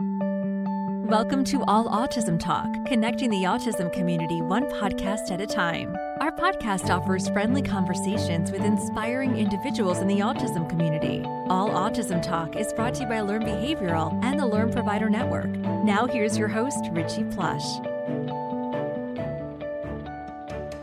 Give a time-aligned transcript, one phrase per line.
[0.00, 5.96] Welcome to All Autism Talk, connecting the autism community one podcast at a time.
[6.20, 11.22] Our podcast offers friendly conversations with inspiring individuals in the autism community.
[11.48, 15.48] All Autism Talk is brought to you by Learn Behavioral and the Learn Provider Network.
[15.48, 17.64] Now, here's your host, Richie Plush.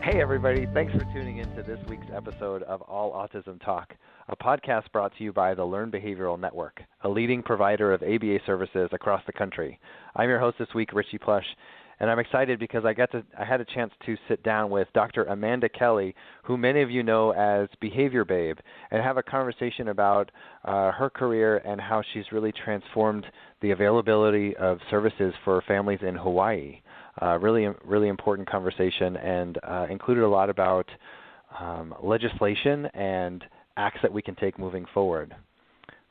[0.05, 0.67] Hey, everybody.
[0.71, 3.95] Thanks for tuning in to this week's episode of All Autism Talk,
[4.29, 8.37] a podcast brought to you by the Learn Behavioral Network, a leading provider of ABA
[8.45, 9.79] services across the country.
[10.15, 11.47] I'm your host this week, Richie Plush,
[11.99, 14.87] and I'm excited because I got to I had a chance to sit down with
[14.93, 15.23] Dr.
[15.23, 16.13] Amanda Kelly,
[16.43, 18.59] who many of you know as Behavior Babe,
[18.91, 20.31] and have a conversation about
[20.65, 23.25] uh, her career and how she's really transformed
[23.61, 26.79] the availability of services for families in Hawaii.
[27.21, 30.85] Uh, really, really important conversation, and uh, included a lot about
[31.59, 33.43] um, legislation and
[33.77, 35.33] acts that we can take moving forward.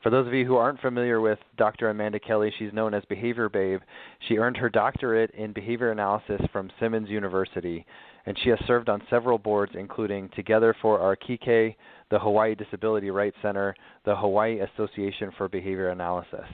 [0.05, 1.89] For those of you who aren't familiar with Dr.
[1.89, 3.81] Amanda Kelly, she's known as Behavior Babe.
[4.27, 7.83] She earned her doctorate in behavior analysis from Simmons University,
[8.27, 11.75] and she has served on several boards, including Together for Our Keiki,
[12.11, 13.73] the Hawaii Disability Rights Center,
[14.05, 16.45] the Hawaii Association for Behavior Analysis.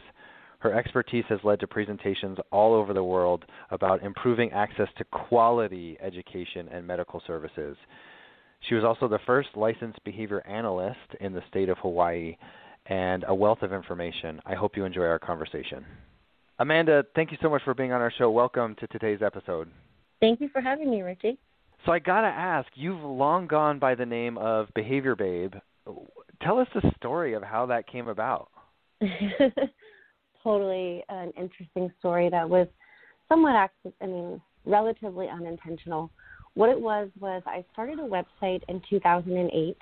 [0.62, 5.98] Her expertise has led to presentations all over the world about improving access to quality
[6.00, 7.76] education and medical services.
[8.70, 12.38] She was also the first licensed behavior analyst in the state of Hawaii
[12.86, 14.40] and a wealth of information.
[14.46, 15.84] I hope you enjoy our conversation.
[16.60, 18.30] Amanda, thank you so much for being on our show.
[18.30, 19.68] Welcome to today's episode.
[20.20, 21.40] Thank you for having me, Richie.
[21.88, 25.56] So I got to ask, you've long gone by the name of Behavior Babe.
[26.44, 28.50] Tell us the story of how that came about.
[30.44, 32.68] totally an interesting story that was
[33.30, 36.10] somewhat, I mean, relatively unintentional.
[36.54, 39.78] What it was was I started a website in 2008.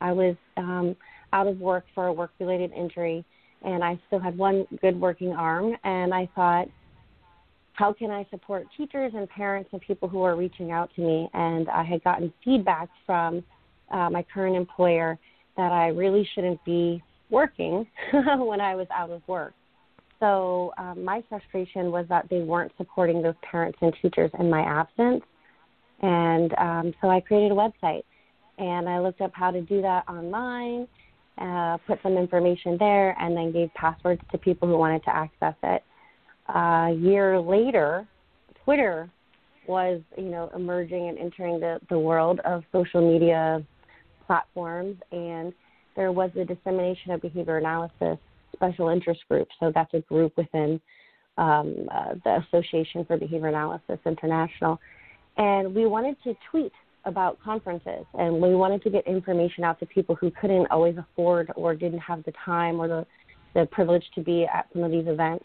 [0.00, 0.96] I was um,
[1.32, 3.24] out of work for a work-related injury,
[3.62, 5.76] and I still had one good working arm.
[5.84, 6.68] And I thought,
[7.74, 11.28] how can I support teachers and parents and people who are reaching out to me?
[11.34, 13.44] And I had gotten feedback from
[13.92, 15.18] uh, my current employer
[15.56, 19.54] that I really shouldn't be working when I was out of work.
[20.20, 24.62] So um, my frustration was that they weren't supporting those parents and teachers in my
[24.62, 25.22] absence.
[26.00, 28.02] And um, so I created a website
[28.58, 30.88] and I looked up how to do that online,
[31.38, 35.54] uh, put some information there, and then gave passwords to people who wanted to access
[35.62, 35.84] it.
[36.52, 38.06] Uh, a year later,
[38.64, 39.08] Twitter
[39.68, 43.64] was, you know, emerging and entering the, the world of social media
[44.26, 45.52] platforms, and
[45.94, 48.18] there was the dissemination of behavior analysis
[48.52, 49.48] special interest group.
[49.60, 50.80] So that's a group within
[51.36, 54.78] um, uh, the Association for Behavior Analysis International.
[55.36, 56.72] And we wanted to tweet
[57.04, 61.50] about conferences and we wanted to get information out to people who couldn't always afford
[61.56, 63.06] or didn't have the time or the,
[63.54, 65.44] the privilege to be at some of these events.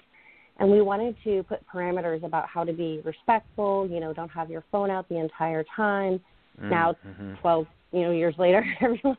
[0.60, 4.50] And we wanted to put parameters about how to be respectful, you know, don't have
[4.50, 6.20] your phone out the entire time.
[6.62, 7.36] Mm, now, mm-hmm.
[7.42, 9.18] 12 you know years later, everyone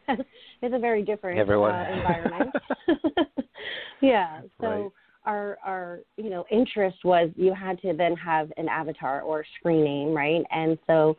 [0.63, 1.43] is a very different uh,
[1.93, 2.51] environment.
[4.03, 4.41] yeah.
[4.61, 4.91] So right.
[5.25, 9.85] our our you know interest was you had to then have an avatar or screen
[9.85, 10.43] name, right?
[10.51, 11.17] And so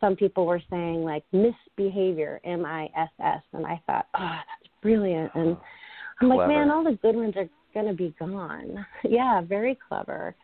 [0.00, 4.72] some people were saying like misbehavior, M I S S, and I thought, oh, that's
[4.82, 5.32] brilliant.
[5.34, 5.56] And
[6.20, 8.84] I'm like, man, all the good ones are gonna be gone.
[9.02, 10.34] yeah, very clever.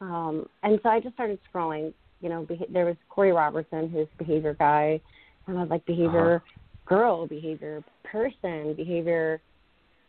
[0.00, 1.92] Um, and so I just started scrolling.
[2.20, 5.00] You know, beha- there was Corey Robertson, who's behavior guy,
[5.46, 6.94] and I was like behavior uh-huh.
[6.94, 9.40] girl, behavior person, behavior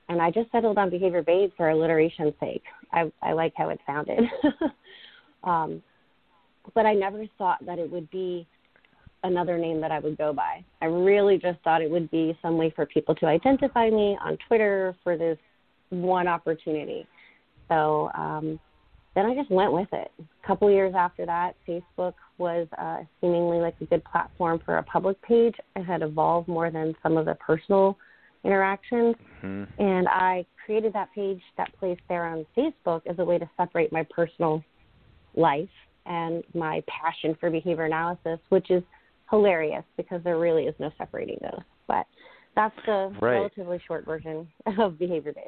[0.10, 2.64] and I just settled on Behavior Babe for alliteration's sake.
[2.92, 4.20] I I like how it sounded.
[5.44, 5.84] um,
[6.74, 8.48] but I never thought that it would be
[9.24, 10.64] another name that I would go by.
[10.82, 14.38] I really just thought it would be some way for people to identify me on
[14.48, 15.38] Twitter for this
[15.90, 17.06] one opportunity.
[17.68, 18.60] So um,
[19.18, 20.12] then I just went with it.
[20.20, 24.84] A couple years after that, Facebook was uh, seemingly like a good platform for a
[24.84, 25.56] public page.
[25.76, 27.98] It had evolved more than some of the personal
[28.46, 29.16] interactions.
[29.44, 29.82] Mm-hmm.
[29.82, 33.92] And I created that page, that place there on Facebook as a way to separate
[33.92, 34.64] my personal
[35.36, 35.68] life
[36.06, 38.84] and my passion for behavior analysis, which is
[39.32, 41.64] hilarious because there really is no separating those.
[41.88, 42.06] But
[42.56, 43.38] that's the right.
[43.40, 44.48] relatively short version
[44.78, 45.46] of Behavior Babe.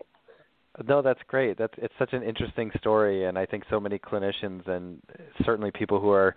[0.87, 1.57] No, that's great.
[1.57, 5.01] That's it's such an interesting story, and I think so many clinicians and
[5.43, 6.35] certainly people who are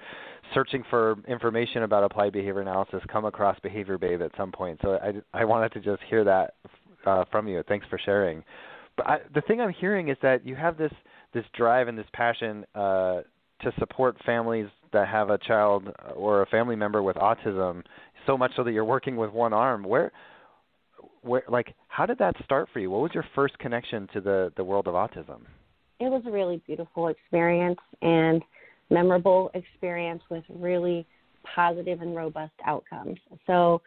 [0.55, 4.81] searching for information about applied behavior analysis come across Behavior Babe at some point.
[4.83, 6.55] So I I wanted to just hear that
[7.07, 7.63] uh, from you.
[7.69, 8.43] Thanks for sharing.
[8.97, 10.93] But I, the thing I'm hearing is that you have this
[11.35, 13.21] this drive and this passion uh,
[13.61, 17.83] to support families that have a child or a family member with autism,
[18.27, 19.83] so much so that you're working with one arm.
[19.85, 20.11] Where
[21.23, 22.91] where like how did that start for you?
[22.91, 25.43] What was your first connection to the the world of autism?
[26.03, 28.43] it was a really beautiful experience and
[28.91, 31.07] memorable experience with really
[31.55, 33.19] positive and robust outcomes.
[33.47, 33.81] So,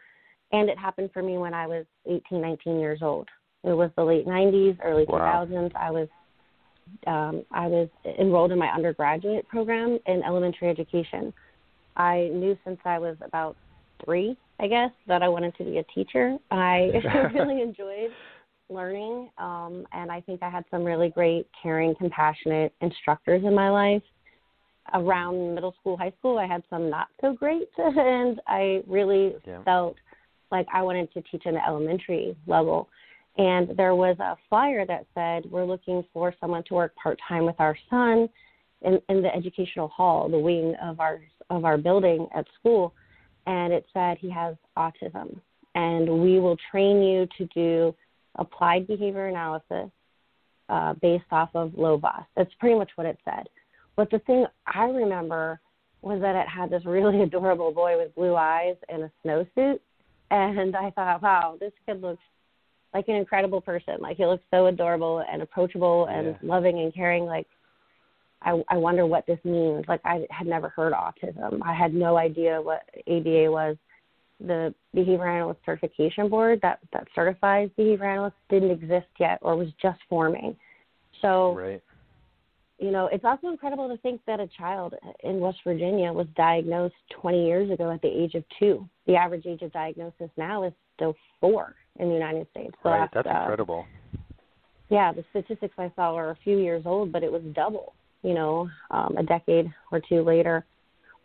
[0.50, 3.28] and it happened for me when I was 18, 19 years old.
[3.64, 5.46] It was the late 90s, early wow.
[5.46, 5.74] 2000s.
[5.74, 6.08] I was
[7.06, 7.88] um, I was
[8.18, 11.34] enrolled in my undergraduate program in elementary education.
[11.96, 13.56] I knew since I was about
[14.04, 16.36] three, I guess, that I wanted to be a teacher.
[16.50, 16.90] I
[17.34, 18.10] really enjoyed
[18.68, 23.70] learning, um, and I think I had some really great, caring, compassionate instructors in my
[23.70, 24.02] life.
[24.94, 29.62] Around middle school, high school, I had some not so great, and I really yeah.
[29.64, 29.96] felt
[30.52, 32.88] like I wanted to teach in the elementary level.
[33.38, 37.44] And there was a flyer that said, We're looking for someone to work part time
[37.44, 38.28] with our son
[38.82, 41.20] in, in the educational hall, the wing of our
[41.50, 42.92] of our building at school.
[43.46, 45.40] And it said he has autism.
[45.74, 47.94] And we will train you to do
[48.36, 49.90] applied behavior analysis
[50.68, 52.26] uh, based off of Lovaas.
[52.36, 53.48] That's pretty much what it said.
[53.94, 55.60] But the thing I remember
[56.02, 59.80] was that it had this really adorable boy with blue eyes and a snowsuit.
[60.30, 62.22] And I thought, wow, this kid looks
[62.92, 63.96] like an incredible person.
[64.00, 66.34] Like he looks so adorable and approachable and yeah.
[66.42, 67.24] loving and caring.
[67.24, 67.46] Like
[68.42, 69.84] I, I wonder what this means.
[69.88, 71.60] Like I had never heard autism.
[71.62, 73.76] I had no idea what ABA was.
[74.38, 79.68] The behavior analyst certification board that that certifies behavior analysts didn't exist yet or was
[79.80, 80.54] just forming.
[81.22, 81.82] So right.
[82.78, 84.94] you know, it's also incredible to think that a child
[85.24, 88.86] in West Virginia was diagnosed 20 years ago at the age of 2.
[89.06, 92.74] The average age of diagnosis now is still 4 in the United States.
[92.84, 93.86] Right, that's uh, incredible.
[94.90, 98.34] Yeah, the statistics I saw were a few years old, but it was double, you
[98.34, 100.64] know, um, a decade or two later.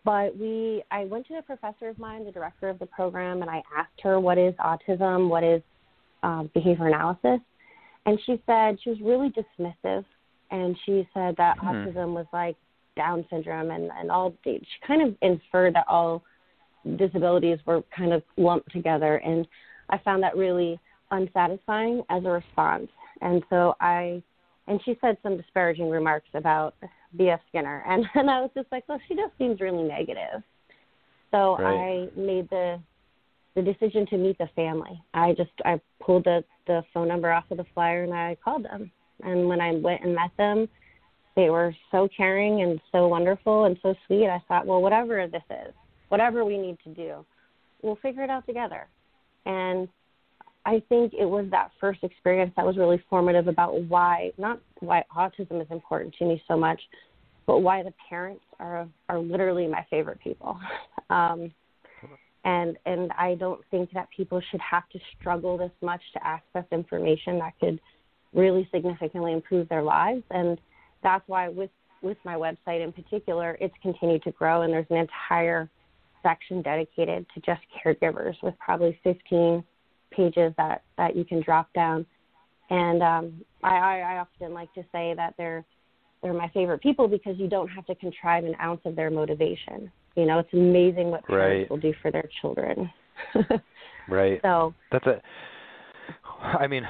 [0.04, 3.52] But we, I went to a professor of mine, the director of the program, and
[3.52, 5.62] I asked her what is autism, what is
[6.24, 7.40] um, behavior analysis,
[8.06, 10.06] and she said she was really dismissive,
[10.50, 11.68] and she said that hmm.
[11.68, 12.56] autism was like
[12.96, 14.34] Down syndrome, and and all.
[14.44, 16.24] She kind of inferred that all
[16.98, 19.48] disabilities were kind of lumped together, and
[19.90, 20.80] I found that really
[21.12, 22.90] unsatisfying as a response.
[23.22, 24.24] And so I,
[24.72, 26.76] and she said some disparaging remarks about
[27.18, 27.42] B.F.
[27.50, 30.42] Skinner, and and I was just like, well, she just seems really negative.
[31.32, 32.08] So right.
[32.16, 32.80] I made the
[33.56, 35.02] the decision to meet the family.
[35.14, 38.64] I just I pulled the the phone number off of the flyer and I called
[38.64, 38.92] them.
[39.24, 40.70] And when I went and met them,
[41.36, 44.28] they were so caring and so wonderful and so sweet.
[44.28, 45.74] I thought, well, whatever this is,
[46.08, 47.26] whatever we need to do,
[47.82, 48.88] we'll figure it out together.
[49.46, 49.90] And
[50.66, 55.04] I think it was that first experience that was really formative about why, not why
[55.16, 56.80] autism is important to me so much,
[57.48, 60.60] but why the parents are are literally my favorite people.
[61.10, 61.52] Um,
[62.46, 66.64] and and I don't think that people should have to struggle this much to access
[66.72, 67.82] information that could
[68.34, 70.24] really significantly improve their lives.
[70.30, 70.58] And
[71.04, 71.70] that's why with
[72.02, 75.70] with my website in particular, it's continued to grow, and there's an entire
[76.24, 79.64] section dedicated to just caregivers with probably 15
[80.12, 82.06] pages that, that you can drop down.
[82.70, 85.66] And um, I, I often like to say that they're
[86.22, 89.92] they're my favorite people because you don't have to contrive an ounce of their motivation.
[90.16, 91.70] You know, it's amazing what parents right.
[91.70, 92.90] will do for their children.
[94.10, 94.40] right.
[94.44, 95.22] So that's a.
[96.44, 96.84] I mean,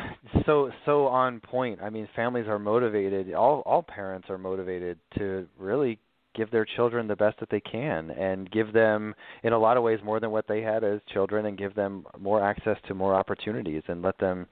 [0.45, 1.81] so so on point.
[1.81, 3.33] I mean, families are motivated.
[3.33, 5.99] All all parents are motivated to really
[6.35, 9.13] give their children the best that they can and give them
[9.43, 12.05] in a lot of ways more than what they had as children and give them
[12.19, 14.47] more access to more opportunities and let them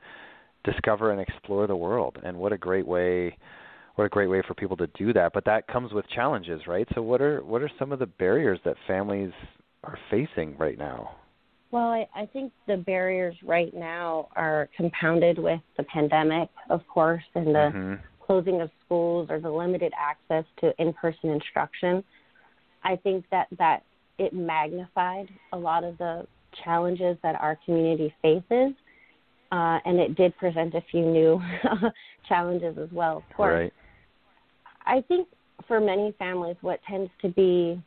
[0.63, 2.17] discover and explore the world.
[2.23, 3.37] And what a great way
[3.95, 5.33] what a great way for people to do that.
[5.33, 6.87] But that comes with challenges right?
[6.95, 9.31] So what are what are some of the barriers that families
[9.83, 11.15] are facing right now?
[11.71, 17.23] Well I, I think the barriers right now are compounded with the pandemic of course
[17.35, 17.93] and the mm-hmm
[18.29, 22.03] closing of schools or the limited access to in-person instruction,
[22.83, 23.81] I think that that
[24.19, 26.27] it magnified a lot of the
[26.63, 28.73] challenges that our community faces,
[29.51, 31.41] uh, and it did present a few new
[32.29, 33.17] challenges as well.
[33.17, 33.73] Of course, right.
[34.85, 35.27] I think
[35.67, 37.81] for many families, what tends to be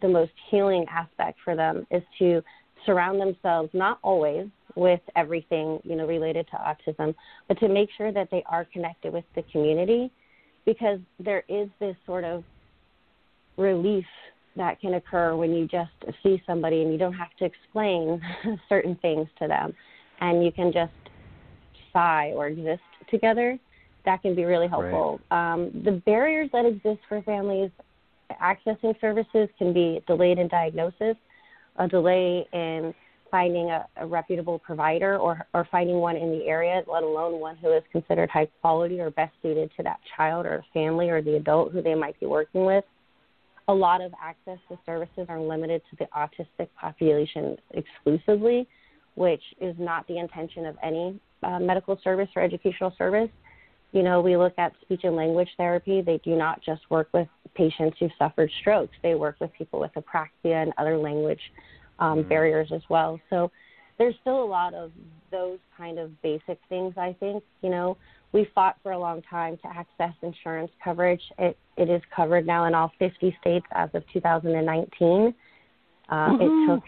[0.00, 2.40] the most healing aspect for them is to
[2.86, 7.14] surround themselves not always with everything you know related to autism,
[7.46, 10.10] but to make sure that they are connected with the community,
[10.64, 12.44] because there is this sort of
[13.56, 14.04] relief
[14.56, 15.90] that can occur when you just
[16.22, 18.20] see somebody and you don't have to explain
[18.68, 19.74] certain things to them,
[20.20, 20.92] and you can just
[21.92, 23.58] sigh or exist together.
[24.04, 25.20] That can be really helpful.
[25.30, 25.52] Right.
[25.52, 27.70] Um, the barriers that exist for families
[28.42, 31.16] accessing services can be delayed in diagnosis,
[31.76, 32.94] a delay in
[33.30, 37.56] finding a, a reputable provider or or finding one in the area, let alone one
[37.56, 41.36] who is considered high quality or best suited to that child or family or the
[41.36, 42.84] adult who they might be working with.
[43.68, 48.66] A lot of access to services are limited to the autistic population exclusively,
[49.14, 53.28] which is not the intention of any uh, medical service or educational service.
[53.92, 56.02] You know, we look at speech and language therapy.
[56.02, 58.94] They do not just work with patients who've suffered strokes.
[59.02, 61.40] They work with people with apraxia and other language
[61.98, 62.28] um, mm-hmm.
[62.28, 63.20] barriers as well.
[63.30, 63.50] So
[63.98, 64.92] there's still a lot of
[65.30, 66.94] those kind of basic things.
[66.96, 67.96] I think you know
[68.32, 71.22] we fought for a long time to access insurance coverage.
[71.38, 75.34] It it is covered now in all 50 states as of 2019.
[76.10, 76.42] Uh, mm-hmm.
[76.42, 76.84] It took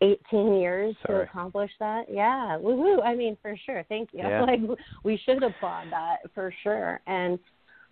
[0.00, 1.24] 18 years Sorry.
[1.24, 2.04] to accomplish that.
[2.08, 3.02] Yeah, woohoo!
[3.04, 3.84] I mean, for sure.
[3.88, 4.20] Thank you.
[4.28, 4.42] Yeah.
[4.42, 4.60] Like
[5.04, 7.00] we should applaud that for sure.
[7.06, 7.38] And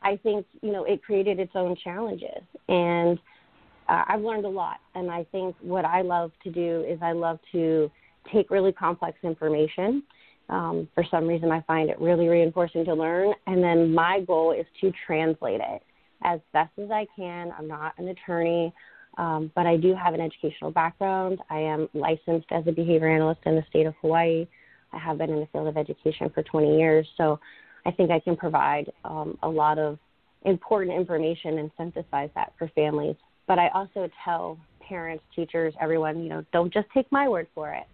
[0.02, 3.18] I think you know it created its own challenges, and
[3.88, 4.78] uh, I've learned a lot.
[4.94, 7.90] And I think what I love to do is I love to
[8.32, 10.02] take really complex information.
[10.48, 14.52] Um, for some reason, I find it really reinforcing to learn, and then my goal
[14.52, 15.82] is to translate it
[16.22, 17.52] as best as I can.
[17.58, 18.72] I'm not an attorney.
[19.18, 21.40] Um, but I do have an educational background.
[21.48, 24.46] I am licensed as a behavior analyst in the state of Hawaii.
[24.92, 27.40] I have been in the field of education for 20 years, so
[27.86, 29.98] I think I can provide um, a lot of
[30.44, 33.16] important information and synthesize that for families.
[33.46, 37.72] But I also tell parents, teachers, everyone, you know, don't just take my word for
[37.72, 37.84] it.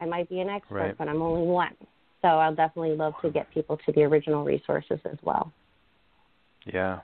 [0.00, 0.98] I might be an expert, right.
[0.98, 1.74] but I'm only one.
[2.22, 5.52] So I'll definitely love to get people to the original resources as well.
[6.66, 7.00] Yeah.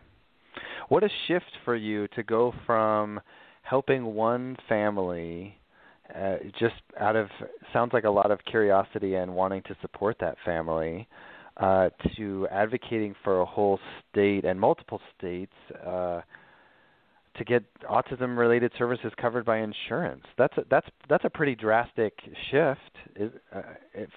[0.89, 3.21] What a shift for you to go from
[3.63, 5.59] helping one family
[6.15, 7.29] uh, just out of
[7.73, 11.09] sounds like a lot of curiosity and wanting to support that family
[11.57, 13.79] uh, to advocating for a whole
[14.11, 15.53] state and multiple states
[15.87, 16.21] uh,
[17.37, 20.25] to get autism related services covered by insurance.
[20.39, 22.15] That's a, that's that's a pretty drastic
[22.51, 22.81] shift
[23.17, 23.63] is, uh,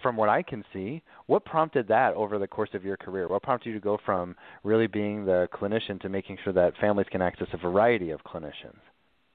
[0.02, 1.02] from what I can see.
[1.26, 3.28] What prompted that over the course of your career?
[3.28, 7.08] What prompted you to go from really being the clinician to making sure that families
[7.12, 8.80] can access a variety of clinicians?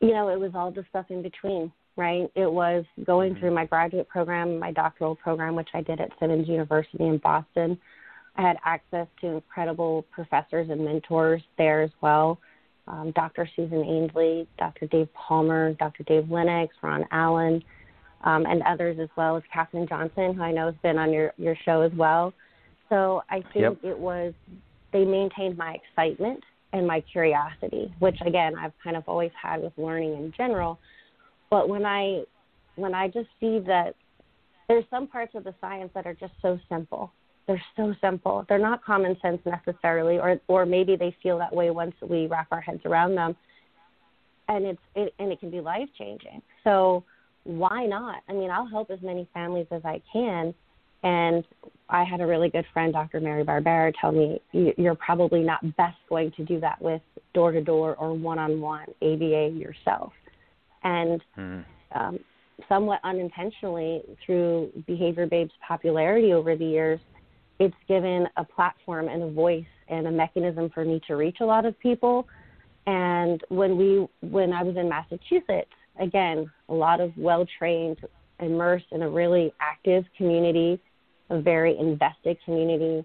[0.03, 2.29] you know, it was all the stuff in between, right?
[2.35, 3.41] It was going mm-hmm.
[3.41, 7.79] through my graduate program, my doctoral program, which I did at Simmons University in Boston.
[8.37, 12.41] I had access to incredible professors and mentors there as well.
[12.89, 13.49] Um, Dr.
[13.55, 14.87] Susan Ainsley, Dr.
[14.87, 16.03] Dave Palmer, Dr.
[16.05, 17.63] Dave Lennox, Ron Allen,
[18.25, 21.33] um, and others as well as Katherine Johnson, who I know has been on your,
[21.37, 22.33] your show as well.
[22.89, 23.79] So I think yep.
[23.83, 24.35] it was,
[24.93, 29.73] they maintained my excitement and my curiosity, which again I've kind of always had with
[29.77, 30.79] learning in general.
[31.51, 32.25] But when I
[32.77, 33.95] when I just see that
[34.69, 37.13] there's some parts of the science that are just so simple.
[37.47, 38.45] They're so simple.
[38.49, 42.49] They're not common sense necessarily, or or maybe they feel that way once we wrap
[42.53, 43.37] our heads around them.
[44.49, 46.43] And it's it, and it can be life changing.
[46.65, 47.05] So
[47.45, 48.23] why not?
[48.29, 50.55] I mean, I'll help as many families as I can
[51.03, 51.45] and
[51.89, 53.21] I had a really good friend, Dr.
[53.21, 57.03] Mary Barbera, tell me you're probably not best going to do that with
[57.35, 60.13] door to door or one on one ABA yourself.
[60.85, 61.65] And mm.
[61.95, 62.19] um,
[62.69, 67.01] somewhat unintentionally, through Behavior Babe's popularity over the years,
[67.65, 71.45] it's given a platform and a voice and a mechanism for me to reach a
[71.45, 72.27] lot of people.
[72.87, 77.99] And when we, when I was in Massachusetts, again, a lot of well trained,
[78.41, 80.81] immersed in a really active community
[81.33, 83.05] a very invested community,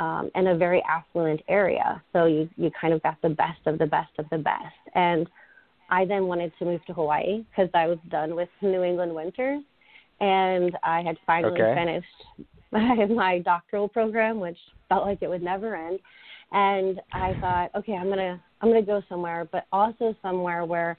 [0.00, 2.02] um, and a very affluent area.
[2.12, 4.76] So you you kind of got the best of the best of the best.
[4.94, 5.28] And
[5.90, 9.62] I then wanted to move to Hawaii because I was done with New England winters,
[10.20, 11.74] and I had finally okay.
[11.74, 14.58] finished my, my doctoral program, which
[14.88, 16.00] felt like it would never end.
[16.52, 20.96] And I thought, okay, I'm gonna I'm gonna go somewhere, but also somewhere where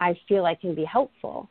[0.00, 1.48] I feel I can be helpful.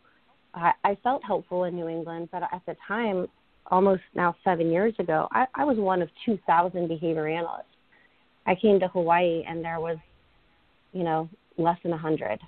[0.53, 3.27] I, I felt helpful in New England, but at the time
[3.69, 7.65] almost now seven years ago, I, I was one of 2,000 behavior analysts.
[8.45, 9.97] I came to Hawaii and there was,
[10.93, 12.39] you know, less than 100.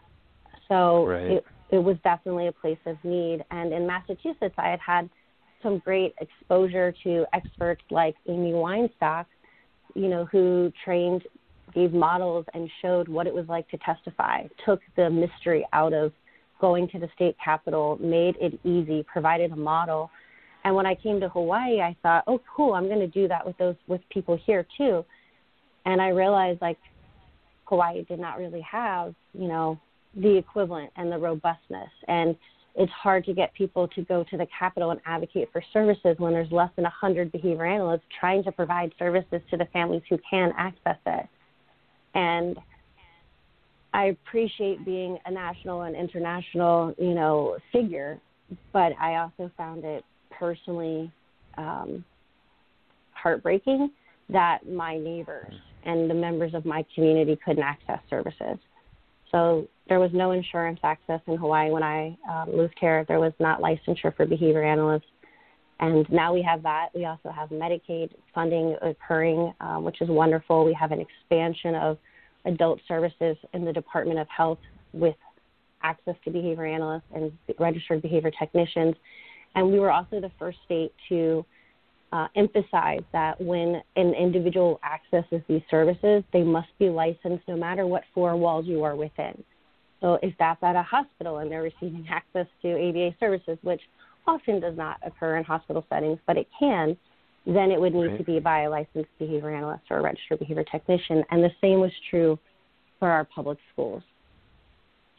[0.70, 1.32] So right.
[1.32, 3.44] it, it was definitely a place of need.
[3.52, 5.10] And in Massachusetts, I had had
[5.62, 9.26] some great exposure to experts like Amy Weinstock,
[9.94, 11.24] you know, who trained,
[11.74, 16.12] gave models, and showed what it was like to testify, took the mystery out of
[16.62, 20.10] going to the state capitol, made it easy, provided a model
[20.64, 23.46] and when I came to Hawaii, I thought, oh, cool, I'm going to do that
[23.46, 25.06] with those with people here too.
[25.86, 26.78] And I realized like
[27.66, 29.80] Hawaii did not really have, you know,
[30.16, 31.90] the equivalent and the robustness.
[32.08, 32.36] And
[32.76, 36.34] it's hard to get people to go to the capital and advocate for services when
[36.34, 40.54] there's less than 100 behavior analysts trying to provide services to the families who can
[40.58, 41.26] access it.
[42.16, 42.58] And
[43.94, 48.20] I appreciate being a national and international, you know, figure
[48.74, 51.12] but I also found it personally
[51.58, 52.04] um,
[53.14, 53.92] heartbreaking
[54.30, 55.54] that my neighbors
[55.86, 58.58] and the members of my community couldn't access services.
[59.32, 63.06] So there was no insurance access in Hawaii when I um, moved here.
[63.08, 65.08] There was not licensure for behavior analysts.
[65.80, 66.90] And now we have that.
[66.94, 70.66] We also have Medicaid funding occurring, um, which is wonderful.
[70.66, 71.98] We have an expansion of
[72.46, 74.60] adult services in the Department of Health
[74.94, 75.16] with
[75.82, 78.96] access to behavior analysts and registered behavior technicians.
[79.56, 81.46] And we were also the first state to
[82.12, 87.86] uh, emphasize that when an individual accesses these services, they must be licensed no matter
[87.86, 89.44] what four walls you are within.
[90.02, 93.82] So if that's at a hospital and they're receiving access to ABA services, which
[94.28, 96.98] often does not occur in hospital settings, but it can,
[97.46, 98.18] then it would need right.
[98.18, 101.24] to be by a licensed behavior analyst or a registered behavior technician.
[101.32, 102.38] And the same was true
[103.00, 104.04] for our public schools.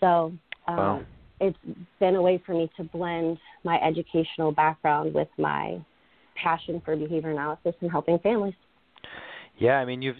[0.00, 0.32] So
[0.66, 1.02] um, wow.
[1.40, 1.59] it's
[1.99, 5.80] been a way for me to blend my educational background with my
[6.42, 8.54] passion for behavior analysis and helping families.
[9.59, 10.16] Yeah, I mean you've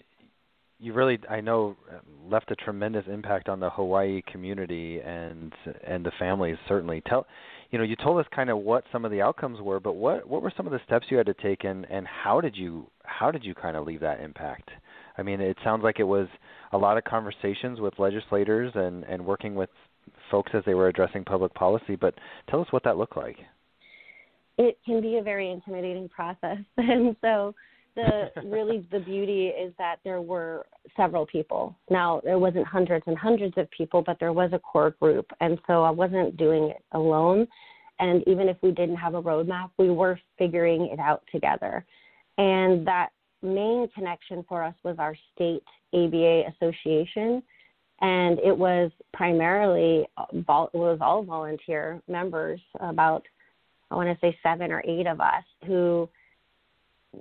[0.79, 5.53] you really I know um, left a tremendous impact on the Hawaii community and
[5.87, 7.03] and the families certainly.
[7.07, 7.27] Tell
[7.71, 10.27] you know you told us kind of what some of the outcomes were, but what
[10.29, 12.87] what were some of the steps you had to take and and how did you
[13.05, 14.71] how did you kind of leave that impact?
[15.19, 16.29] I mean, it sounds like it was
[16.73, 19.71] a lot of conversations with legislators and and working with
[20.31, 22.15] folks as they were addressing public policy, but
[22.49, 23.37] tell us what that looked like
[24.61, 26.59] it can be a very intimidating process.
[26.77, 27.55] And so
[27.97, 31.75] the really the beauty is that there were several people.
[31.89, 35.59] Now there wasn't hundreds and hundreds of people, but there was a core group, and
[35.67, 37.49] so I wasn't doing it alone.
[37.99, 41.85] And even if we didn't have a roadmap, we were figuring it out together.
[42.39, 43.11] And that
[43.43, 45.65] main connection for us was our state
[45.95, 47.43] ABA association,
[48.03, 53.25] and it was primarily it was all volunteer members, about
[53.91, 56.09] I want to say seven or eight of us who,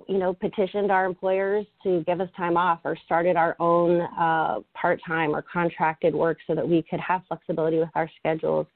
[0.08, 4.60] you know, petitioned our employers to give us time off or started our own uh,
[4.74, 8.66] part time or contracted work so that we could have flexibility with our schedules.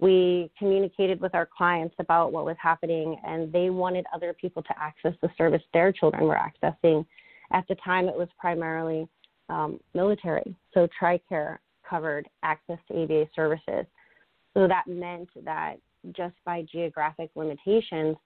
[0.00, 4.74] We communicated with our clients about what was happening, and they wanted other people to
[4.78, 7.06] access the service their children were accessing.
[7.52, 9.06] At the time, it was primarily
[9.48, 13.86] um, military, so TRICARE covered access to ABA services.
[14.54, 15.76] So that meant that
[16.12, 18.16] just by geographic limitations,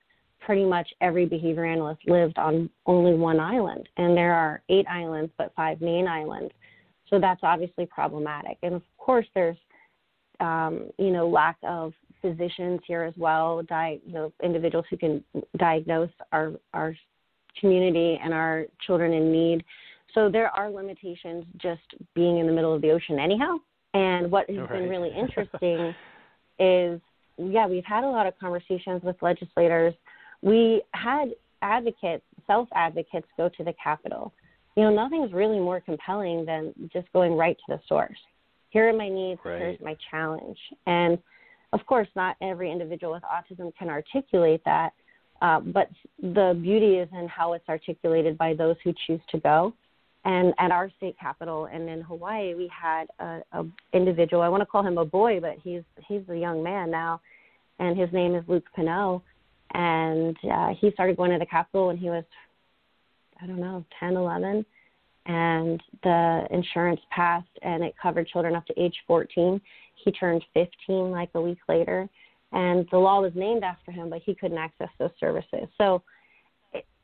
[0.40, 3.88] pretty much every behavior analyst lived on only one island.
[3.96, 6.52] And there are eight islands, but five main islands.
[7.10, 8.58] So that's obviously problematic.
[8.62, 9.56] And of course, there's,
[10.40, 15.24] um, you know, lack of physicians here as well, di- you know, individuals who can
[15.56, 16.94] diagnose our, our
[17.60, 19.64] community and our children in need.
[20.14, 21.82] So there are limitations just
[22.14, 23.56] being in the middle of the ocean anyhow.
[23.94, 24.70] And what has right.
[24.70, 25.94] been really interesting
[26.58, 27.00] is
[27.38, 29.94] yeah, we've had a lot of conversations with legislators.
[30.42, 31.31] We had
[31.62, 34.33] advocates, self advocates, go to the Capitol.
[34.77, 38.18] You know, nothing's really more compelling than just going right to the source.
[38.70, 39.59] Here are my needs, right.
[39.59, 40.59] here's my challenge.
[40.87, 41.18] And
[41.72, 44.90] of course, not every individual with autism can articulate that,
[45.42, 45.88] uh, but
[46.20, 49.74] the beauty is in how it's articulated by those who choose to go.
[50.28, 53.64] And at our state capital and in Hawaii, we had a, a
[53.94, 54.42] individual.
[54.42, 57.22] I want to call him a boy, but he's he's a young man now,
[57.78, 59.22] and his name is Luke Pineau.
[59.72, 62.24] And uh, he started going to the Capitol when he was,
[63.42, 64.66] I don't know, 10, 11.
[65.24, 69.58] And the insurance passed, and it covered children up to age 14.
[70.04, 72.06] He turned 15 like a week later,
[72.52, 75.68] and the law was named after him, but he couldn't access those services.
[75.78, 76.02] So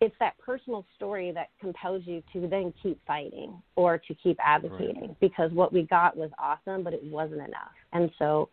[0.00, 5.00] it's that personal story that compels you to then keep fighting or to keep advocating
[5.00, 5.20] right.
[5.20, 7.72] because what we got was awesome, but it wasn't enough.
[7.92, 8.48] And so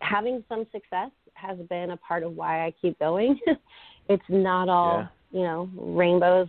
[0.00, 3.38] having some success has been a part of why I keep going.
[4.08, 5.40] it's not all, yeah.
[5.40, 6.48] you know, rainbows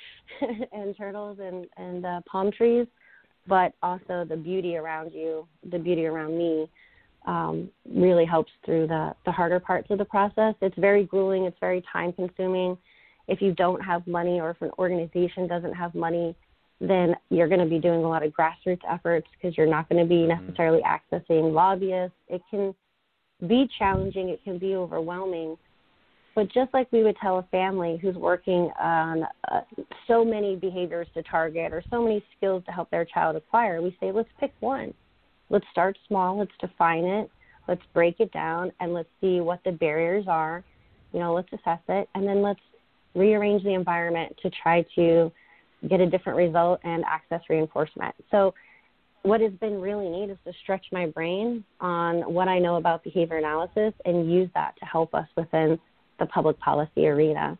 [0.72, 2.86] and turtles and, and uh, palm trees,
[3.46, 6.68] but also the beauty around you, the beauty around me.
[7.26, 10.54] Um, really helps through the, the harder parts of the process.
[10.60, 12.76] It's very grueling, it's very time consuming
[13.28, 16.34] if you don't have money or if an organization doesn't have money,
[16.80, 20.02] then you're going to be doing a lot of grassroots efforts because you're not going
[20.02, 20.44] to be mm-hmm.
[20.44, 22.16] necessarily accessing lobbyists.
[22.28, 22.74] It can
[23.46, 25.56] be challenging, it can be overwhelming.
[26.34, 29.60] But just like we would tell a family who's working on uh,
[30.08, 33.96] so many behaviors to target or so many skills to help their child acquire, we
[34.00, 34.92] say, let's pick one.
[35.48, 37.30] Let's start small, let's define it,
[37.68, 40.64] let's break it down, and let's see what the barriers are.
[41.12, 42.60] You know, let's assess it, and then let's
[43.14, 45.30] rearrange the environment to try to
[45.88, 48.14] get a different result and access reinforcement.
[48.30, 48.54] So
[49.22, 53.02] what has been really neat is to stretch my brain on what I know about
[53.04, 55.78] behavior analysis and use that to help us within
[56.18, 57.58] the public policy arena.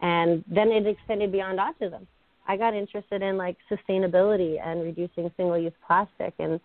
[0.00, 2.06] And then it extended beyond autism.
[2.48, 6.58] I got interested in like sustainability and reducing single use plastic and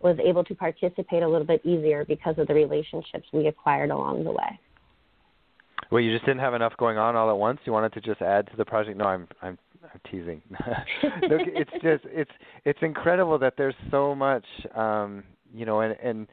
[0.00, 4.24] was able to participate a little bit easier because of the relationships we acquired along
[4.24, 4.60] the way.
[5.90, 7.60] Well, you just didn't have enough going on all at once.
[7.64, 8.96] You wanted to just add to the project.
[8.96, 10.42] No, I'm I'm I'm teasing.
[10.50, 12.30] Look, it's just it's
[12.64, 16.26] it's incredible that there's so much um you know and and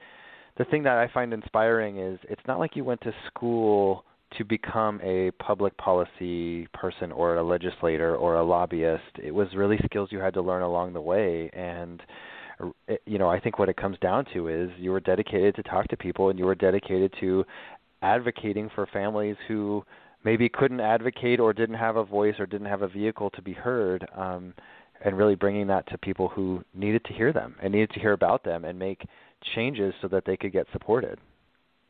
[0.58, 4.06] the thing that I find inspiring is it's not like you went to school
[4.38, 9.04] to become a public policy person or a legislator or a lobbyist.
[9.22, 12.02] It was really skills you had to learn along the way and
[13.06, 15.88] you know, I think what it comes down to is you were dedicated to talk
[15.90, 17.46] to people and you were dedicated to
[18.04, 19.84] advocating for families who
[20.24, 23.54] maybe couldn't advocate or didn't have a voice or didn't have a vehicle to be
[23.54, 24.54] heard um,
[25.04, 28.14] and really bringing that to people who needed to hear them and needed to hear
[28.14, 29.06] about them and make
[29.56, 31.20] changes so that they could get supported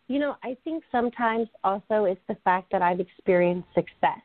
[0.08, 4.21] you know i think sometimes also it's the fact that i've experienced success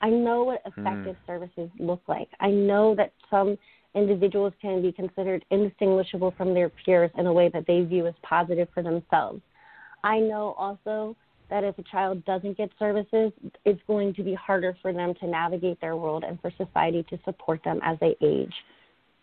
[0.00, 0.80] i know what hmm.
[0.80, 1.26] effective mm.
[1.26, 3.56] services look like i know that some
[3.96, 8.14] individuals can be considered indistinguishable from their peers in a way that they view as
[8.22, 9.40] positive for themselves
[10.06, 11.16] i know also
[11.48, 13.32] that if a child doesn't get services,
[13.64, 17.18] it's going to be harder for them to navigate their world and for society to
[17.24, 18.52] support them as they age.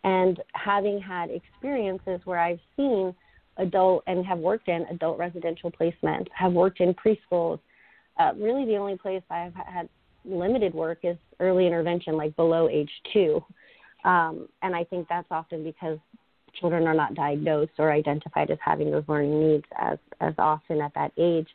[0.04, 3.14] And having had experiences where I've seen
[3.58, 7.60] adult and have worked in adult residential placements, have worked in preschools,
[8.20, 9.90] uh, really the only place I've had
[10.26, 13.44] limited work is early intervention, like below age two.
[14.06, 15.98] Um, and I think that's often because
[16.60, 20.94] children are not diagnosed or identified as having those learning needs as, as often at
[20.94, 21.48] that age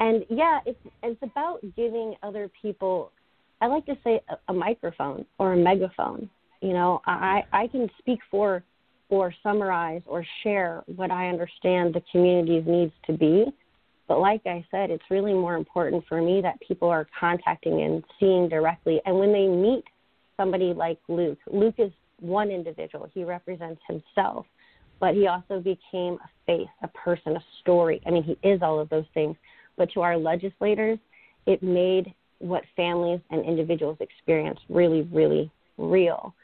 [0.00, 3.12] and yeah, it's it's about giving other people.
[3.60, 6.28] I like to say a, a microphone or a megaphone.
[6.62, 8.64] You know, I I can speak for
[9.10, 13.44] or summarize or share what I understand the community's needs to be.
[14.08, 18.02] But like I said, it's really more important for me that people are contacting and
[18.18, 19.00] seeing directly.
[19.04, 19.84] And when they meet
[20.36, 23.08] somebody like Luke, Luke is one individual.
[23.12, 24.46] He represents himself,
[25.00, 28.00] but he also became a face, a person, a story.
[28.06, 29.36] I mean, he is all of those things
[29.80, 30.98] but to our legislators,
[31.46, 36.34] it made what families and individuals experience really, really real.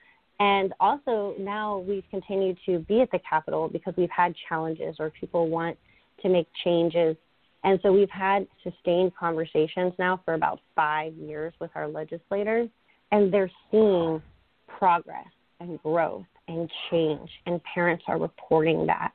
[0.41, 5.11] And also now we've continued to be at the Capitol because we've had challenges or
[5.11, 5.77] people want
[6.23, 7.15] to make changes.
[7.63, 12.71] And so we've had sustained conversations now for about five years with our legislators,
[13.13, 14.23] and they're seeing
[14.67, 15.27] progress
[15.61, 19.13] and growth and change, and parents are reporting that.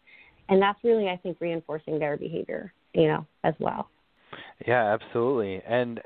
[0.49, 3.89] And that's really, I think, reinforcing their behavior, you know, as well.
[4.67, 5.61] Yeah, absolutely.
[5.67, 6.01] And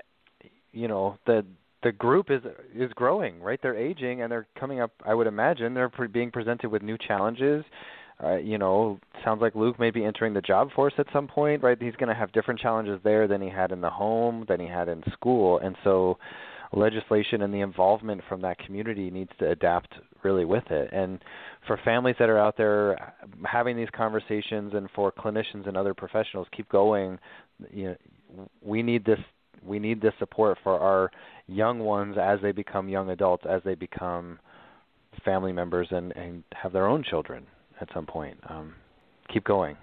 [0.72, 1.46] you know, the
[1.84, 2.42] the group is
[2.76, 3.60] is growing, right?
[3.62, 4.92] They're aging and they're coming up.
[5.06, 7.64] I would imagine they're pre- being presented with new challenges.
[8.24, 11.62] Uh, you know, sounds like Luke may be entering the job force at some point,
[11.62, 11.78] right?
[11.82, 14.68] He's going to have different challenges there than he had in the home, than he
[14.68, 16.18] had in school, and so
[16.74, 20.90] legislation and the involvement from that community needs to adapt really with it.
[20.92, 21.20] And
[21.68, 23.14] for families that are out there
[23.46, 27.18] having these conversations, and for clinicians and other professionals, keep going.
[27.72, 27.96] You
[28.36, 29.20] know, we need this
[29.64, 31.12] we need this support for our
[31.48, 34.40] young ones as they become young adults, as they become
[35.24, 37.46] family members and, and have their own children
[37.82, 38.38] at some point.
[38.50, 38.76] Um,
[39.34, 39.76] keep going.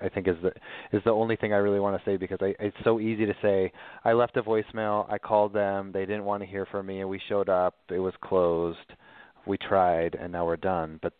[0.00, 0.52] I, think is the
[0.96, 3.34] is the only thing I really want to say because I, it's so easy to
[3.42, 3.72] say
[4.04, 7.08] I left a voicemail, I called them, they didn't want to hear from me, and
[7.08, 8.78] we showed up, it was closed,
[9.46, 10.98] we tried, and now we're done.
[11.02, 11.12] But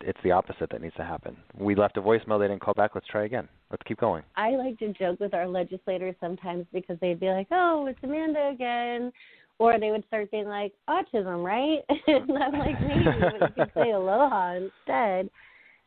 [0.00, 1.36] it's the opposite that needs to happen.
[1.58, 2.92] We left a voicemail, they didn't call back.
[2.94, 3.48] Let's try again.
[3.70, 4.22] Let's keep going.
[4.36, 8.48] I like to joke with our legislators sometimes because they'd be like, "Oh, it's Amanda
[8.48, 9.12] again,"
[9.60, 11.84] or they would start being like autism, right?
[12.06, 15.30] and I'm like, maybe but you could say aloha instead.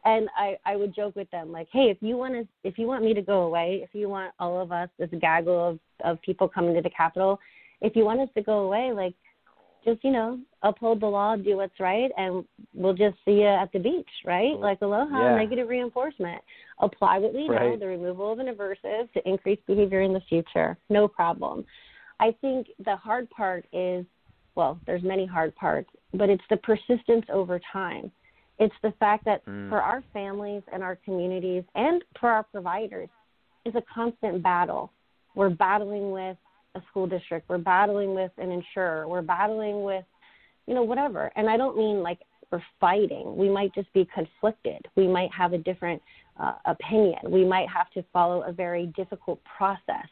[0.06, 2.88] And I I would joke with them like, "Hey, if you want to, if you
[2.88, 6.22] want me to go away, if you want all of us, this gaggle of of
[6.22, 7.40] people coming to the Capitol,
[7.82, 9.14] if you want us to go away, like
[9.86, 13.72] just you know uphold the law, do what's right, and we'll just see you at
[13.72, 14.54] the beach, right?
[14.56, 14.62] Mm.
[14.62, 15.36] Like aloha, yeah.
[15.36, 16.42] negative reinforcement.
[16.80, 17.72] Apply what we right.
[17.72, 20.78] know, the removal of an aversive to increase behavior in the future.
[20.90, 21.66] No problem.
[22.20, 24.06] I think the hard part is,
[24.56, 28.12] well, there's many hard parts, but it's the persistence over time.
[28.60, 29.70] It's the fact that mm.
[29.70, 33.10] for our families and our communities and for our providers,
[33.66, 34.92] it's a constant battle.
[35.36, 36.38] We're battling with
[36.76, 37.50] a school district.
[37.50, 39.08] We're battling with an insurer.
[39.08, 40.06] We're battling with,
[40.68, 41.32] you know, whatever.
[41.36, 42.20] And I don't mean like
[42.52, 43.36] we're fighting.
[43.36, 44.86] We might just be conflicted.
[44.96, 46.02] We might have a different
[46.40, 47.20] uh, opinion.
[47.30, 50.08] We might have to follow a very difficult process.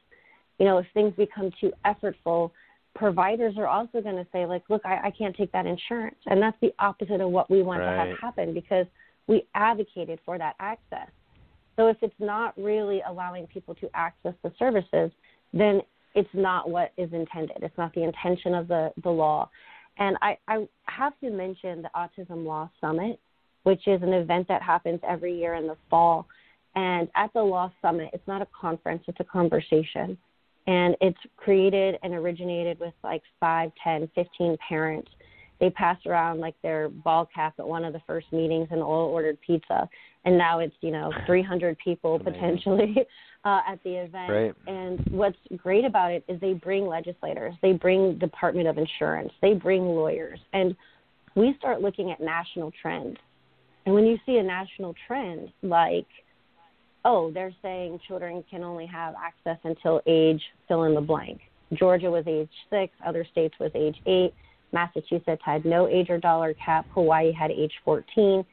[0.58, 2.52] You know, if things become too effortful,
[2.96, 6.18] providers are also going to say like look I, I can't take that insurance.
[6.26, 8.06] And that's the opposite of what we want right.
[8.06, 8.86] to have happen because
[9.28, 11.08] we advocated for that access.
[11.78, 15.12] So if it's not really allowing people to access the services
[15.54, 15.82] then
[16.14, 17.58] it's not what is intended.
[17.62, 19.50] It's not the intention of the the law.
[19.98, 23.20] And i i have to mention the autism law summit
[23.64, 26.28] which is an event that happens every year in the fall.
[26.76, 30.18] And at the law summit it's not a conference it's a conversation
[30.68, 35.10] and it's created and originated with like five, ten, fifteen parents.
[35.60, 39.06] They passed around like their ball cap at one of the first meetings and all
[39.10, 39.88] ordered pizza,
[40.26, 42.96] and now it's you know 300 people potentially
[43.46, 44.28] uh, at the event.
[44.68, 49.54] And what's great about it is they bring legislators, they bring Department of Insurance, they
[49.54, 50.76] bring lawyers, and
[51.36, 53.18] we start looking at national trends.
[53.86, 56.08] And when you see a national trend like
[57.06, 61.42] oh, they're saying children can only have access until age fill in the blank.
[61.74, 64.34] Georgia was age six, other states was age eight.
[64.74, 66.86] Massachusetts had no age or dollar cap.
[66.94, 68.46] Hawaii had age 14.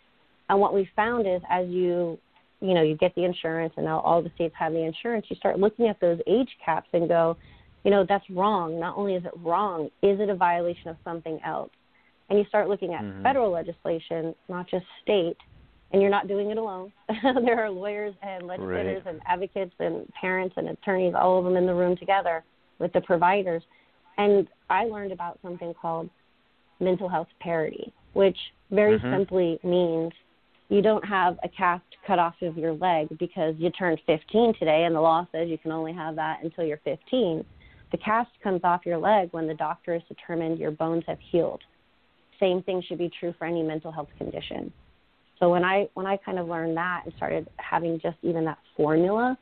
[0.49, 2.19] And what we found is as you,
[2.61, 5.37] you know, you get the insurance and now all the states have the insurance, you
[5.37, 7.37] start looking at those age caps and go,
[7.85, 8.81] you know, that's wrong.
[8.81, 11.71] Not only is it wrong, is it a violation of something else?
[12.29, 13.23] And you start looking at mm-hmm.
[13.23, 15.37] federal legislation, not just state,
[15.93, 16.93] and you're not doing it alone.
[17.23, 19.15] there are lawyers and legislators right.
[19.15, 22.45] and advocates and parents and attorneys, all of them in the room together
[22.79, 23.63] with the providers.
[24.19, 26.11] And I learned about something called
[26.81, 28.37] mental health parity, which
[28.71, 29.15] very mm-hmm.
[29.15, 30.13] simply means
[30.69, 34.85] you don't have a cast cut off of your leg because you turned 15 today
[34.85, 37.45] and the law says you can only have that until you're 15.
[37.91, 41.63] The cast comes off your leg when the doctor has determined your bones have healed.
[42.39, 44.73] Same thing should be true for any mental health condition.
[45.41, 48.59] So when I when I kind of learned that and started having just even that
[48.77, 49.39] formula,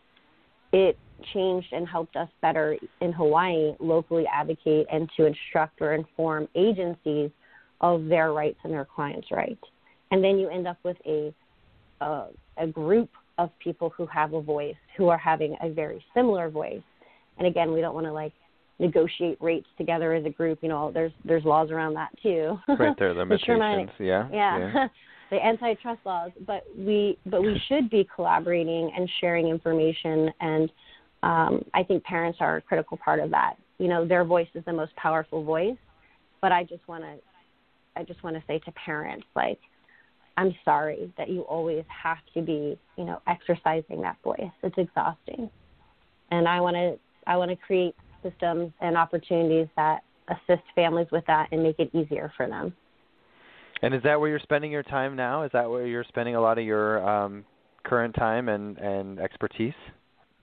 [0.72, 0.98] it
[1.32, 7.30] changed and helped us better in Hawaii locally advocate and to instruct or inform agencies
[7.80, 9.62] of their rights and their clients' rights.
[10.10, 11.34] And then you end up with a
[12.00, 12.26] a,
[12.58, 16.82] a group of people who have a voice, who are having a very similar voice.
[17.38, 18.32] And again, we don't want to like
[18.78, 20.58] negotiate rates together as a group.
[20.62, 22.58] You know, there's there's laws around that too.
[22.68, 23.90] right, there limitations.
[23.98, 24.28] yeah.
[24.32, 24.58] Yeah.
[24.58, 24.88] yeah.
[25.30, 30.70] the antitrust laws, but we but we should be collaborating and sharing information, and
[31.22, 33.54] um, I think parents are a critical part of that.
[33.78, 35.76] You know, their voice is the most powerful voice,
[36.40, 37.16] but I just want to
[37.96, 39.58] I just want to say to parents like
[40.36, 44.50] I'm sorry that you always have to be, you know, exercising that voice.
[44.62, 45.50] It's exhausting.
[46.30, 51.24] And I want to I want to create systems and opportunities that assist families with
[51.26, 52.74] that and make it easier for them.
[53.82, 55.42] And is that where you're spending your time now?
[55.42, 57.44] Is that where you're spending a lot of your um,
[57.84, 59.74] current time and, and expertise?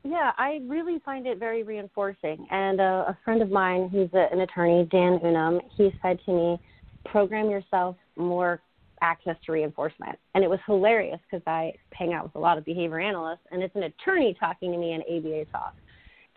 [0.03, 2.45] Yeah, I really find it very reinforcing.
[2.51, 6.31] And uh, a friend of mine, who's a, an attorney, Dan Unum, he said to
[6.31, 6.59] me,
[7.05, 8.61] program yourself more
[9.01, 10.17] access to reinforcement.
[10.35, 13.61] And it was hilarious because I hang out with a lot of behavior analysts, and
[13.63, 15.75] it's an attorney talking to me in ABA talk.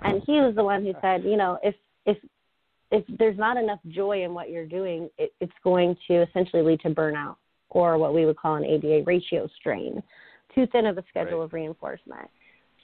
[0.01, 2.19] And he was the one who said, you know, if if
[2.91, 6.81] if there's not enough joy in what you're doing, it, it's going to essentially lead
[6.81, 7.37] to burnout
[7.71, 10.03] or what we would call an ABA ratio strain,
[10.55, 11.45] too thin of a schedule right.
[11.45, 12.29] of reinforcement.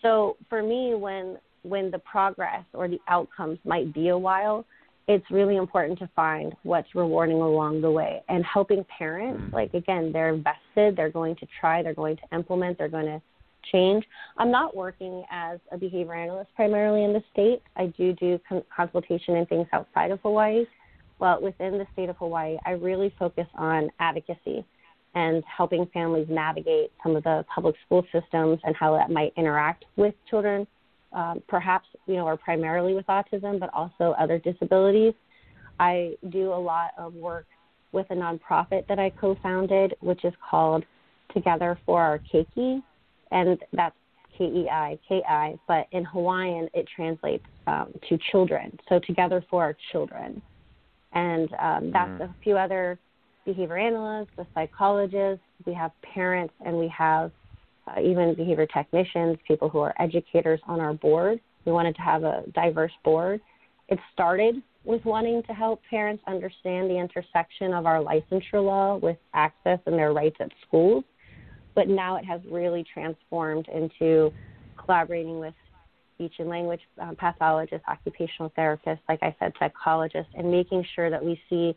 [0.00, 4.66] So for me, when when the progress or the outcomes might be a while,
[5.06, 9.40] it's really important to find what's rewarding along the way and helping parents.
[9.40, 9.54] Mm-hmm.
[9.54, 13.22] Like again, they're invested, they're going to try, they're going to implement, they're going to
[13.70, 14.04] change.
[14.38, 17.62] I'm not working as a behavior analyst primarily in the state.
[17.76, 18.38] I do do
[18.74, 20.64] consultation and things outside of Hawaii.
[21.18, 24.64] But within the state of Hawaii, I really focus on advocacy
[25.14, 29.84] and helping families navigate some of the public school systems and how that might interact
[29.96, 30.66] with children,
[31.12, 35.12] um, perhaps you know, or primarily with autism, but also other disabilities.
[35.78, 37.46] I do a lot of work
[37.92, 40.84] with a nonprofit that I co-founded, which is called
[41.34, 42.82] Together for Our Keiki,
[43.32, 43.96] and that's
[44.36, 48.78] K E I K I, but in Hawaiian it translates um, to children.
[48.88, 50.40] So together for our children,
[51.12, 52.30] and um, that's mm.
[52.30, 52.98] a few other
[53.44, 55.40] behavior analysts, a psychologist.
[55.66, 57.30] We have parents, and we have
[57.86, 61.40] uh, even behavior technicians, people who are educators on our board.
[61.64, 63.40] We wanted to have a diverse board.
[63.88, 69.16] It started with wanting to help parents understand the intersection of our licensure law with
[69.34, 71.04] access and their rights at schools
[71.74, 74.32] but now it has really transformed into
[74.76, 75.54] collaborating with
[76.14, 81.24] speech and language um, pathologists, occupational therapists, like I said, psychologists, and making sure that
[81.24, 81.74] we see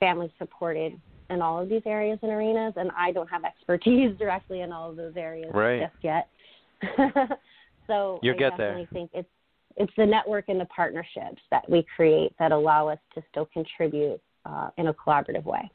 [0.00, 1.00] families supported
[1.30, 2.74] in all of these areas and arenas.
[2.76, 5.80] And I don't have expertise directly in all of those areas right.
[5.80, 6.28] just yet.
[7.86, 9.00] so You'll I get definitely there.
[9.00, 9.28] think it's
[9.76, 14.20] it's the network and the partnerships that we create that allow us to still contribute
[14.44, 15.70] uh, in a collaborative way.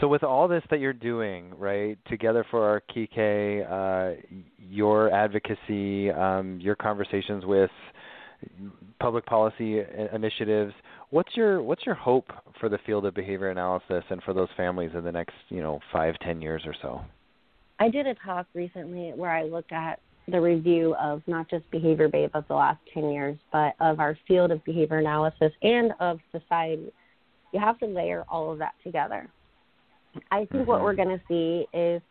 [0.00, 4.20] So, with all this that you're doing, right, together for our Keiki, uh,
[4.58, 7.70] your advocacy, um, your conversations with
[9.00, 9.80] public policy
[10.12, 10.74] initiatives,
[11.10, 14.90] what's your what's your hope for the field of behavior analysis and for those families
[14.94, 17.00] in the next, you know, five, ten years or so?
[17.80, 22.08] I did a talk recently where I looked at the review of not just Behavior
[22.08, 26.18] Babe of the last 10 years, but of our field of behavior analysis and of
[26.32, 26.92] society.
[27.52, 29.28] You have to layer all of that together.
[30.30, 30.64] I think mm-hmm.
[30.64, 32.02] what we're going to see is,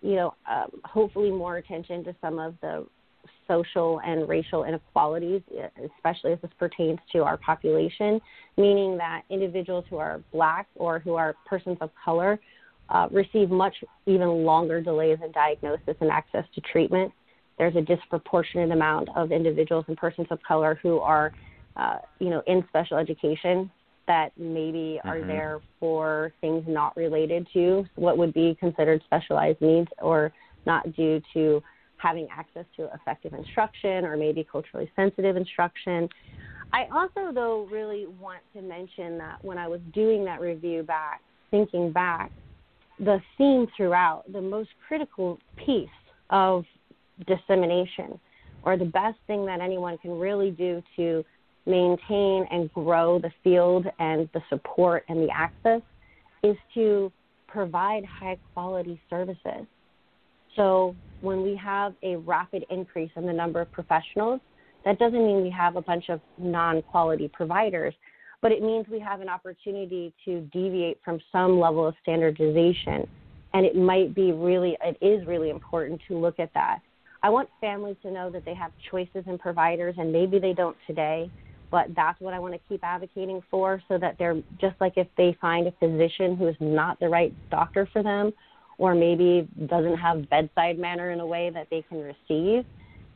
[0.00, 2.86] you know, um, hopefully more attention to some of the
[3.48, 5.42] social and racial inequalities,
[5.96, 8.20] especially as this pertains to our population,
[8.56, 12.38] meaning that individuals who are black or who are persons of color
[12.88, 13.74] uh, receive much
[14.06, 17.12] even longer delays in diagnosis and access to treatment.
[17.58, 21.32] There's a disproportionate amount of individuals and persons of color who are,
[21.76, 23.70] uh, you know, in special education
[24.06, 25.08] that maybe mm-hmm.
[25.08, 30.32] are there for things not related to what would be considered specialized needs or
[30.66, 31.62] not due to
[31.96, 36.08] having access to effective instruction or maybe culturally sensitive instruction.
[36.72, 41.20] I also, though, really want to mention that when I was doing that review back,
[41.50, 42.32] thinking back,
[42.98, 45.88] the theme throughout, the most critical piece
[46.30, 46.64] of
[47.26, 48.18] dissemination,
[48.64, 51.24] or the best thing that anyone can really do to
[51.66, 55.80] maintain and grow the field and the support and the access
[56.42, 57.12] is to
[57.46, 59.66] provide high quality services.
[60.56, 64.40] So when we have a rapid increase in the number of professionals,
[64.84, 67.94] that doesn't mean we have a bunch of non quality providers,
[68.40, 73.06] but it means we have an opportunity to deviate from some level of standardization.
[73.54, 76.80] And it might be really, it is really important to look at that.
[77.22, 80.76] I want families to know that they have choices in providers, and maybe they don't
[80.86, 81.30] today,
[81.72, 85.08] but that's what I want to keep advocating for so that they're just like if
[85.16, 88.30] they find a physician who is not the right doctor for them
[88.76, 92.64] or maybe doesn't have bedside manner in a way that they can receive,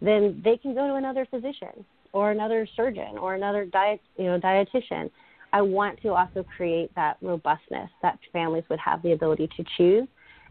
[0.01, 4.41] then they can go to another physician or another surgeon or another diet, you know,
[4.41, 5.11] dietitian.
[5.53, 10.09] I want to also create that robustness that families would have the ability to choose.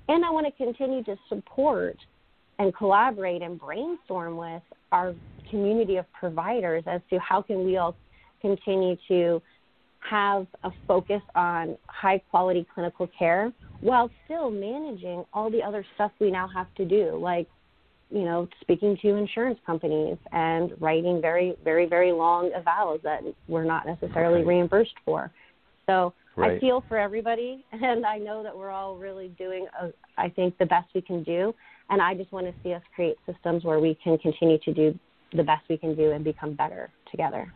[0.07, 1.97] And I want to continue to support
[2.59, 5.15] and collaborate and brainstorm with our
[5.55, 7.95] community of providers as to how can we all
[8.41, 9.41] continue to
[9.99, 16.11] have a focus on high quality clinical care while still managing all the other stuff
[16.19, 17.47] we now have to do like
[18.11, 23.63] you know speaking to insurance companies and writing very very very long evals that we're
[23.63, 24.47] not necessarily right.
[24.47, 25.31] reimbursed for
[25.87, 26.57] so right.
[26.57, 30.57] i feel for everybody and i know that we're all really doing a, I think
[30.57, 31.55] the best we can do
[31.89, 34.99] and i just want to see us create systems where we can continue to do
[35.33, 37.51] the best we can do and become better together.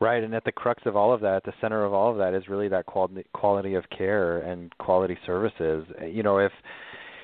[0.00, 2.18] Right, and at the crux of all of that, at the center of all of
[2.18, 5.86] that, is really that quality quality of care and quality services.
[6.06, 6.52] You know, if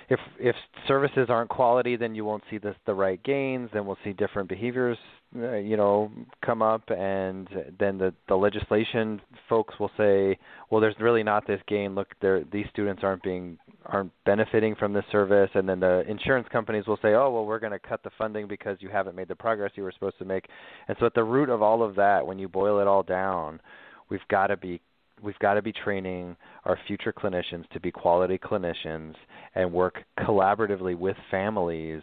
[0.08, 0.56] if if
[0.88, 3.70] services aren't quality, then you won't see the the right gains.
[3.72, 4.98] Then we'll see different behaviors,
[5.36, 6.10] uh, you know,
[6.44, 10.38] come up, and then the the legislation folks will say,
[10.70, 11.94] well, there's really not this gain.
[11.94, 16.46] Look, there these students aren't being aren't benefiting from this service and then the insurance
[16.50, 19.28] companies will say oh well we're going to cut the funding because you haven't made
[19.28, 20.46] the progress you were supposed to make
[20.88, 23.60] and so at the root of all of that when you boil it all down
[24.08, 24.80] we've got to be
[25.22, 29.14] we've got to be training our future clinicians to be quality clinicians
[29.54, 32.02] and work collaboratively with families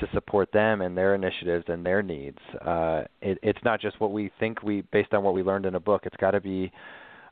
[0.00, 2.38] to support them and their initiatives and their needs.
[2.64, 5.74] Uh, it, it's not just what we think we based on what we learned in
[5.74, 6.02] a book.
[6.04, 6.70] It's got to be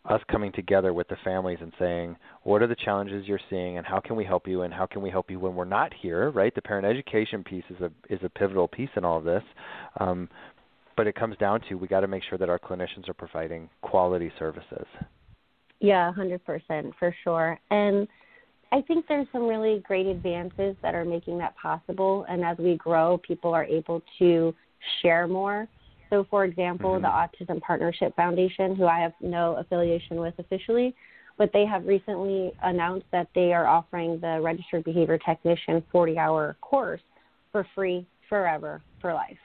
[0.05, 3.87] us coming together with the families and saying, what are the challenges you're seeing, and
[3.87, 6.31] how can we help you, and how can we help you when we're not here,
[6.31, 6.55] right?
[6.55, 9.43] The parent education piece is a is a pivotal piece in all of this,
[9.99, 10.29] um,
[10.97, 13.69] but it comes down to we got to make sure that our clinicians are providing
[13.83, 14.87] quality services.
[15.81, 18.09] Yeah, hundred percent for sure, and.
[18.73, 22.27] I think there's some really great advances that are making that possible.
[22.29, 24.55] And as we grow, people are able to
[25.03, 25.69] share more
[26.11, 27.03] so, for example, mm-hmm.
[27.03, 27.09] the
[27.55, 30.95] Autism Partnership Foundation, who I have no affiliation with officially,
[31.39, 36.57] but they have recently announced that they are offering the Registered Behavior Technician 40 hour
[36.61, 37.03] course
[37.53, 39.37] for free forever for life.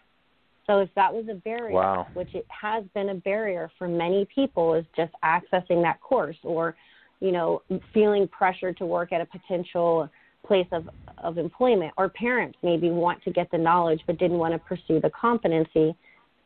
[0.68, 2.08] So, if that was a barrier, wow.
[2.14, 6.76] which it has been a barrier for many people, is just accessing that course or,
[7.22, 7.62] you know,
[7.94, 10.10] feeling pressure to work at a potential
[10.46, 14.54] place of, of employment, or parents maybe want to get the knowledge but didn't want
[14.54, 15.96] to pursue the competency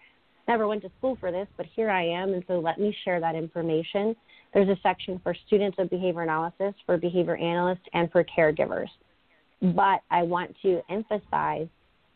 [0.48, 3.20] never went to school for this, but here I am and so let me share
[3.20, 4.16] that information.
[4.54, 8.88] There's a section for students of behavior analysis, for behavior analysts, and for caregivers.
[9.62, 11.68] But I want to emphasize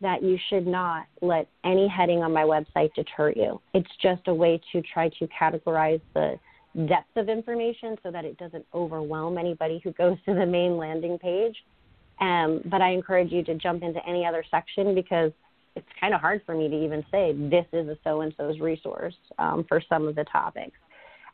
[0.02, 3.62] that you should not let any heading on my website deter you.
[3.74, 6.40] It's just a way to try to categorize the
[6.88, 11.18] depth of information so that it doesn't overwhelm anybody who goes to the main landing
[11.20, 11.56] page.
[12.20, 15.32] Um, but I encourage you to jump into any other section because
[15.76, 18.60] it's kind of hard for me to even say this is a so and so's
[18.60, 20.78] resource um, for some of the topics.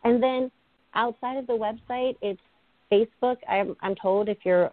[0.04, 0.52] And then
[0.96, 2.40] outside of the website, it's
[2.92, 4.72] Facebook, I'm, I'm told if you're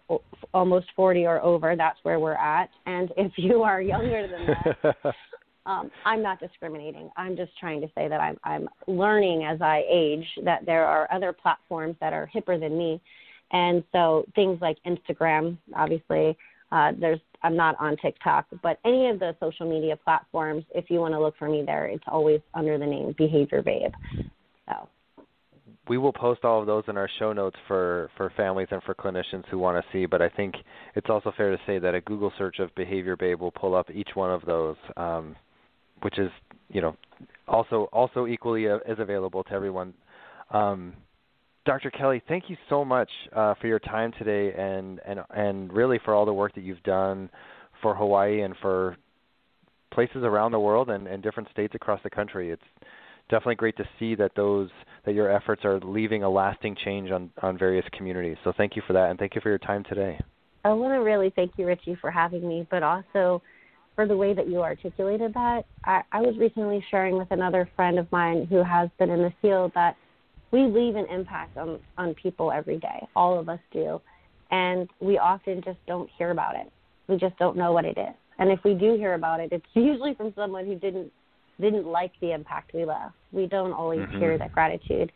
[0.55, 2.71] almost 40 or over, that's where we're at.
[2.87, 5.15] And if you are younger than that,
[5.67, 7.11] um, I'm not discriminating.
[7.17, 11.13] I'm just trying to say that I'm, I'm learning as I age that there are
[11.13, 13.01] other platforms that are hipper than me.
[13.53, 16.37] And so things like Instagram, obviously,
[16.73, 20.99] uh, there's I'm not on TikTok, but any of the social media platforms, if you
[20.99, 23.93] want to look for me there, it's always under the name Behavior Babe.
[24.69, 24.89] So
[25.89, 28.95] we will post all of those in our show notes for, for families and for
[28.95, 30.07] clinicians who want to see.
[30.07, 30.55] But I think
[30.97, 33.89] it's also fair to say that a Google search of Behavior Babe will pull up
[33.95, 35.37] each one of those, um,
[36.03, 36.31] which is
[36.69, 36.97] you know
[37.49, 39.95] also also equally uh, is available to everyone.
[40.51, 40.95] Um,
[41.65, 41.91] Dr.
[41.91, 46.15] Kelly, thank you so much uh, for your time today, and and and really for
[46.15, 47.29] all the work that you've done
[47.83, 48.97] for Hawaii and for
[49.93, 52.51] places around the world and, and different states across the country.
[52.51, 52.63] It's
[53.29, 54.69] definitely great to see that those
[55.05, 58.37] that your efforts are leaving a lasting change on on various communities.
[58.45, 60.21] So thank you for that, and thank you for your time today.
[60.65, 63.41] I want to really thank you, Richie, for having me, but also
[63.97, 65.65] for the way that you articulated that.
[65.85, 69.33] I, I was recently sharing with another friend of mine who has been in the
[69.43, 69.97] field that
[70.53, 73.09] we leave an impact on on people every day.
[73.17, 74.01] All of us do,
[74.51, 76.71] and we often just don't hear about it.
[77.09, 78.15] We just don't know what it is.
[78.39, 81.11] And if we do hear about it, it's usually from someone who didn't
[81.61, 83.15] didn't like the impact we left.
[83.33, 84.19] We don't always mm-hmm.
[84.19, 85.11] hear that gratitude.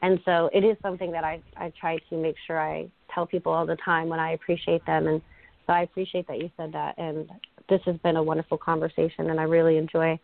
[0.00, 3.52] And so it is something that I, I try to make sure I tell people
[3.52, 5.06] all the time when I appreciate them.
[5.06, 5.22] And
[5.66, 6.98] so I appreciate that you said that.
[6.98, 7.30] And
[7.68, 10.18] this has been a wonderful conversation, and I really enjoy,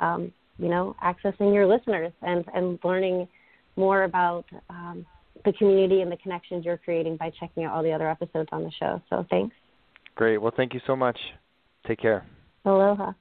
[0.00, 3.28] um, you know, accessing your listeners and, and learning
[3.76, 5.06] more about um,
[5.44, 8.64] the community and the connections you're creating by checking out all the other episodes on
[8.64, 9.00] the show.
[9.08, 9.54] So thanks.
[10.14, 10.38] Great.
[10.38, 11.18] Well, thank you so much.
[11.86, 12.26] Take care.
[12.64, 13.12] Aloha.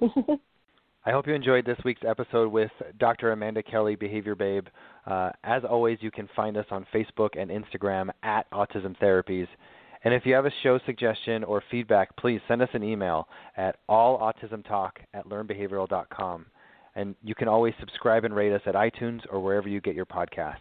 [1.06, 3.32] I hope you enjoyed this week's episode with Dr.
[3.32, 4.66] Amanda Kelly, Behavior Babe.
[5.06, 9.46] Uh, as always, you can find us on Facebook and Instagram at Autism Therapies.
[10.04, 13.26] And if you have a show suggestion or feedback, please send us an email
[13.56, 16.46] at allautismtalk at learnbehavioral.com.
[16.94, 20.06] And you can always subscribe and rate us at iTunes or wherever you get your
[20.06, 20.58] podcasts.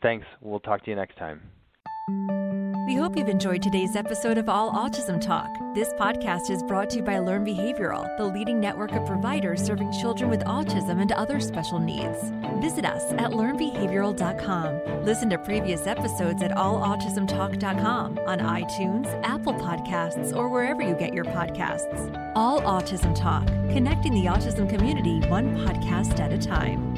[0.00, 0.26] Thanks.
[0.40, 2.71] We'll talk to you next time.
[2.84, 5.48] We hope you've enjoyed today's episode of All Autism Talk.
[5.72, 9.92] This podcast is brought to you by Learn Behavioral, the leading network of providers serving
[9.92, 12.32] children with autism and other special needs.
[12.60, 15.04] Visit us at learnbehavioral.com.
[15.04, 21.24] Listen to previous episodes at allautismtalk.com on iTunes, Apple Podcasts, or wherever you get your
[21.24, 22.32] podcasts.
[22.34, 26.91] All Autism Talk, connecting the autism community one podcast at a time.